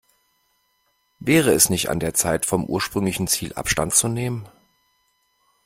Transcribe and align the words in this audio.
Wäre 1.19 1.51
es 1.53 1.69
nicht 1.69 1.89
an 1.91 1.99
der 1.99 2.15
Zeit, 2.15 2.47
vom 2.47 2.65
ursprünglichen 2.65 3.27
Ziel 3.27 3.53
Abstand 3.53 3.93
zu 3.93 4.07
nehmen? 4.07 4.47